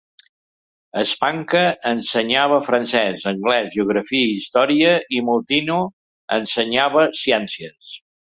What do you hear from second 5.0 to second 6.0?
i Moutinho